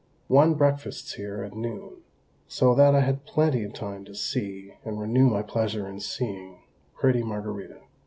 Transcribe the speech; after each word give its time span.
One 0.29 0.55
breakfasts 0.55 1.13
here 1.13 1.43
at 1.43 1.55
noon, 1.55 1.97
so 2.47 2.73
that 2.73 2.95
I 2.95 3.01
had 3.01 3.23
plenty 3.23 3.63
of 3.63 3.73
time 3.73 4.03
to 4.05 4.15
see, 4.15 4.73
and 4.83 4.99
renew 4.99 5.29
my 5.29 5.43
pleasure 5.43 5.87
in 5.87 5.99
seeing, 5.99 6.57
pretty 6.97 7.21
Margarita. 7.21 7.77